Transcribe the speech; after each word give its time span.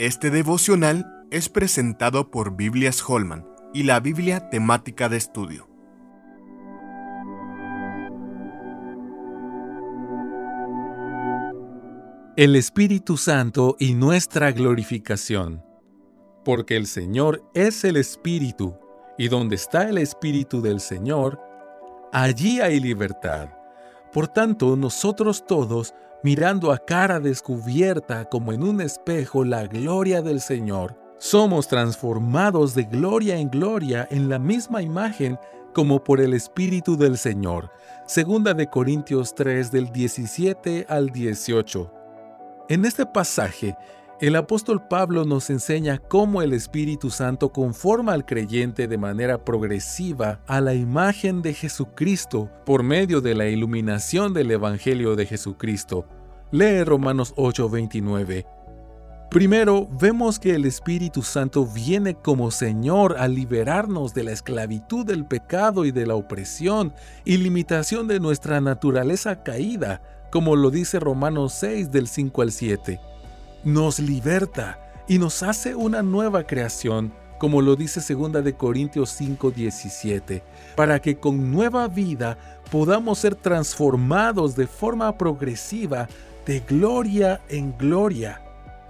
Este 0.00 0.30
devocional 0.30 1.26
es 1.30 1.50
presentado 1.50 2.30
por 2.30 2.56
Biblias 2.56 3.04
Holman 3.06 3.46
y 3.74 3.82
la 3.82 4.00
Biblia 4.00 4.48
temática 4.48 5.10
de 5.10 5.18
estudio. 5.18 5.68
El 12.34 12.56
Espíritu 12.56 13.18
Santo 13.18 13.76
y 13.78 13.92
nuestra 13.92 14.52
glorificación. 14.52 15.62
Porque 16.46 16.78
el 16.78 16.86
Señor 16.86 17.44
es 17.52 17.84
el 17.84 17.98
Espíritu, 17.98 18.78
y 19.18 19.28
donde 19.28 19.56
está 19.56 19.86
el 19.86 19.98
Espíritu 19.98 20.62
del 20.62 20.80
Señor, 20.80 21.38
allí 22.10 22.62
hay 22.62 22.80
libertad. 22.80 23.50
Por 24.14 24.28
tanto, 24.28 24.76
nosotros 24.76 25.44
todos, 25.46 25.92
mirando 26.22 26.72
a 26.72 26.78
cara 26.78 27.20
descubierta 27.20 28.24
como 28.26 28.52
en 28.52 28.62
un 28.62 28.80
espejo 28.80 29.44
la 29.44 29.66
gloria 29.66 30.22
del 30.22 30.40
Señor, 30.40 30.96
somos 31.18 31.68
transformados 31.68 32.74
de 32.74 32.84
gloria 32.84 33.36
en 33.36 33.50
gloria 33.50 34.06
en 34.10 34.28
la 34.28 34.38
misma 34.38 34.82
imagen 34.82 35.38
como 35.74 36.02
por 36.02 36.20
el 36.20 36.34
Espíritu 36.34 36.96
del 36.96 37.18
Señor. 37.18 37.70
Segunda 38.06 38.54
de 38.54 38.68
Corintios 38.68 39.34
3 39.34 39.70
del 39.70 39.92
17 39.92 40.86
al 40.88 41.10
18. 41.10 41.92
En 42.68 42.84
este 42.84 43.06
pasaje, 43.06 43.76
el 44.20 44.36
apóstol 44.36 44.86
Pablo 44.86 45.24
nos 45.24 45.48
enseña 45.48 45.96
cómo 45.96 46.42
el 46.42 46.52
Espíritu 46.52 47.08
Santo 47.08 47.52
conforma 47.52 48.12
al 48.12 48.26
creyente 48.26 48.86
de 48.86 48.98
manera 48.98 49.46
progresiva 49.46 50.42
a 50.46 50.60
la 50.60 50.74
imagen 50.74 51.40
de 51.40 51.54
Jesucristo 51.54 52.50
por 52.66 52.82
medio 52.82 53.22
de 53.22 53.34
la 53.34 53.48
iluminación 53.48 54.34
del 54.34 54.50
Evangelio 54.50 55.16
de 55.16 55.24
Jesucristo. 55.24 56.04
Lee 56.50 56.84
Romanos 56.84 57.32
8:29. 57.36 58.44
Primero, 59.30 59.88
vemos 59.98 60.38
que 60.38 60.54
el 60.54 60.66
Espíritu 60.66 61.22
Santo 61.22 61.64
viene 61.64 62.14
como 62.14 62.50
Señor 62.50 63.16
a 63.18 63.26
liberarnos 63.26 64.12
de 64.12 64.24
la 64.24 64.32
esclavitud 64.32 65.06
del 65.06 65.24
pecado 65.24 65.86
y 65.86 65.92
de 65.92 66.04
la 66.04 66.14
opresión 66.14 66.92
y 67.24 67.38
limitación 67.38 68.06
de 68.06 68.20
nuestra 68.20 68.60
naturaleza 68.60 69.42
caída, 69.42 70.02
como 70.30 70.56
lo 70.56 70.70
dice 70.70 71.00
Romanos 71.00 71.54
6 71.54 71.90
del 71.90 72.06
5 72.06 72.42
al 72.42 72.52
7 72.52 73.00
nos 73.64 73.98
liberta 73.98 74.78
y 75.08 75.18
nos 75.18 75.42
hace 75.42 75.74
una 75.74 76.02
nueva 76.02 76.44
creación, 76.44 77.12
como 77.38 77.62
lo 77.62 77.74
dice 77.76 78.00
2 78.14 78.44
de 78.44 78.54
Corintios 78.54 79.10
5:17, 79.10 80.42
para 80.76 81.00
que 81.00 81.16
con 81.16 81.50
nueva 81.50 81.88
vida 81.88 82.38
podamos 82.70 83.18
ser 83.18 83.34
transformados 83.34 84.54
de 84.54 84.66
forma 84.66 85.16
progresiva 85.18 86.08
de 86.46 86.60
gloria 86.60 87.40
en 87.48 87.76
gloria. 87.76 88.40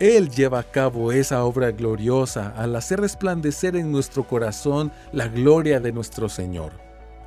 Él 0.00 0.30
lleva 0.30 0.60
a 0.60 0.70
cabo 0.70 1.12
esa 1.12 1.44
obra 1.44 1.70
gloriosa 1.70 2.52
al 2.56 2.74
hacer 2.76 3.00
resplandecer 3.00 3.76
en 3.76 3.90
nuestro 3.92 4.24
corazón 4.24 4.92
la 5.12 5.28
gloria 5.28 5.80
de 5.80 5.92
nuestro 5.92 6.28
Señor. 6.28 6.72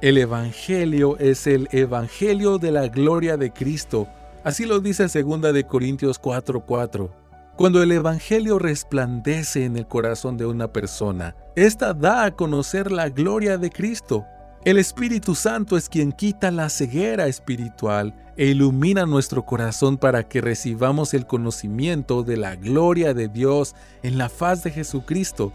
El 0.01 0.17
Evangelio 0.17 1.17
es 1.17 1.47
el 1.47 1.67
Evangelio 1.71 2.57
de 2.57 2.71
la 2.71 2.87
gloria 2.87 3.35
de 3.35 3.51
Cristo, 3.51 4.07
así 4.43 4.65
lo 4.65 4.79
dice 4.79 5.07
2 5.07 5.53
de 5.53 5.63
Corintios 5.65 6.19
4:4. 6.19 7.26
Cuando 7.57 7.81
el 7.81 7.91
Evangelio 7.91 8.59
resplandece 8.59 9.65
en 9.65 9.77
el 9.77 9.87
corazón 9.87 10.37
de 10.37 10.45
una 10.45 10.71
persona, 10.71 11.35
ésta 11.55 11.95
da 11.95 12.23
a 12.23 12.35
conocer 12.35 12.91
la 12.91 13.09
gloria 13.09 13.57
de 13.57 13.71
Cristo. 13.71 14.27
El 14.63 14.77
Espíritu 14.77 15.33
Santo 15.33 15.75
es 15.75 15.89
quien 15.89 16.11
quita 16.11 16.51
la 16.51 16.69
ceguera 16.69 17.25
espiritual 17.25 18.13
e 18.37 18.45
ilumina 18.45 19.07
nuestro 19.07 19.43
corazón 19.43 19.97
para 19.97 20.27
que 20.27 20.39
recibamos 20.39 21.15
el 21.15 21.25
conocimiento 21.25 22.21
de 22.21 22.37
la 22.37 22.55
gloria 22.55 23.15
de 23.15 23.27
Dios 23.27 23.73
en 24.03 24.19
la 24.19 24.29
faz 24.29 24.63
de 24.63 24.69
Jesucristo. 24.69 25.51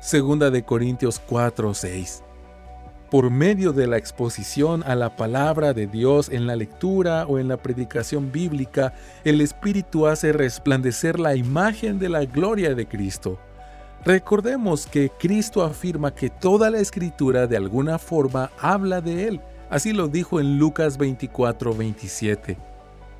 Segunda 0.00 0.52
de 0.52 0.64
Corintios 0.64 1.20
4:6 1.28 2.25
por 3.10 3.30
medio 3.30 3.72
de 3.72 3.86
la 3.86 3.96
exposición 3.96 4.82
a 4.84 4.94
la 4.94 5.16
palabra 5.16 5.72
de 5.72 5.86
Dios 5.86 6.28
en 6.28 6.46
la 6.46 6.56
lectura 6.56 7.26
o 7.26 7.38
en 7.38 7.48
la 7.48 7.56
predicación 7.56 8.32
bíblica, 8.32 8.94
el 9.24 9.40
Espíritu 9.40 10.06
hace 10.06 10.32
resplandecer 10.32 11.20
la 11.20 11.36
imagen 11.36 11.98
de 11.98 12.08
la 12.08 12.24
gloria 12.24 12.74
de 12.74 12.86
Cristo. 12.86 13.38
Recordemos 14.04 14.86
que 14.86 15.10
Cristo 15.10 15.62
afirma 15.62 16.14
que 16.14 16.30
toda 16.30 16.70
la 16.70 16.78
escritura 16.78 17.46
de 17.46 17.56
alguna 17.56 17.98
forma 17.98 18.50
habla 18.60 19.00
de 19.00 19.28
Él. 19.28 19.40
Así 19.70 19.92
lo 19.92 20.08
dijo 20.08 20.38
en 20.38 20.58
Lucas 20.58 20.98
24:27. 20.98 22.56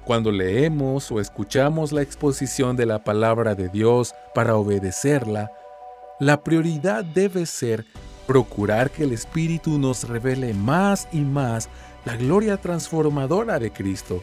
Cuando 0.04 0.30
leemos 0.30 1.10
o 1.10 1.18
escuchamos 1.20 1.90
la 1.90 2.02
exposición 2.02 2.76
de 2.76 2.86
la 2.86 3.02
palabra 3.02 3.56
de 3.56 3.68
Dios 3.68 4.14
para 4.32 4.54
obedecerla, 4.54 5.50
la 6.20 6.44
prioridad 6.44 7.04
debe 7.04 7.44
ser 7.44 7.84
procurar 8.26 8.90
que 8.90 9.04
el 9.04 9.12
Espíritu 9.12 9.78
nos 9.78 10.08
revele 10.08 10.54
más 10.54 11.08
y 11.12 11.20
más 11.20 11.68
la 12.04 12.16
gloria 12.16 12.56
transformadora 12.56 13.58
de 13.58 13.72
Cristo. 13.72 14.22